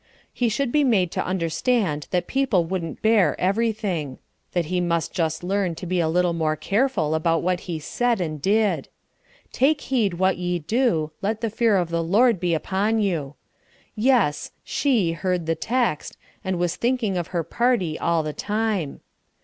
[0.33, 4.17] He should be made to understand that people wouldn't bear everything;
[4.53, 8.19] that he must just learn to be a little more careful about what he said
[8.19, 8.87] and did.
[9.51, 13.35] "Take heed what ye do; let the fear of the Lord be upon you."
[13.95, 19.01] Yes, she heard the text, and was thinking of her party all the time.